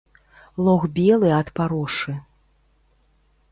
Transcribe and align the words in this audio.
Лог 0.67 0.81
белы 0.95 1.29
ад 1.39 1.47
парошы. 1.61 2.13